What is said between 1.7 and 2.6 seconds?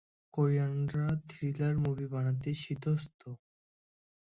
movie বানাতে